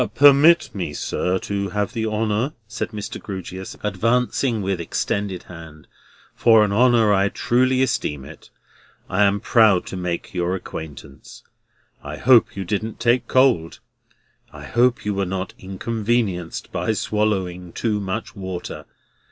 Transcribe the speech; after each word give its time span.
Permit 0.15 0.73
me, 0.73 0.93
sir, 0.95 1.37
to 1.37 1.69
have 1.69 1.93
the 1.93 2.07
honour," 2.07 2.53
said 2.67 2.89
Mr. 2.89 3.21
Grewgious, 3.21 3.75
advancing 3.83 4.63
with 4.63 4.81
extended 4.81 5.43
hand, 5.43 5.85
"for 6.33 6.63
an 6.65 6.71
honour 6.73 7.13
I 7.13 7.29
truly 7.29 7.83
esteem 7.83 8.25
it. 8.25 8.49
I 9.11 9.21
am 9.25 9.39
proud 9.39 9.85
to 9.85 9.95
make 9.95 10.33
your 10.33 10.55
acquaintance. 10.55 11.43
I 12.01 12.17
hope 12.17 12.55
you 12.57 12.65
didn't 12.65 12.99
take 12.99 13.27
cold. 13.27 13.79
I 14.51 14.63
hope 14.63 15.05
you 15.05 15.13
were 15.13 15.23
not 15.23 15.53
inconvenienced 15.59 16.71
by 16.71 16.93
swallowing 16.93 17.71
too 17.71 17.99
much 17.99 18.35
water. 18.35 18.85